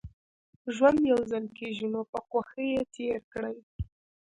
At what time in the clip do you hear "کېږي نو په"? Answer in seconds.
1.57-2.19